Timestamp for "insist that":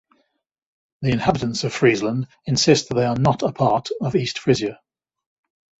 2.47-2.95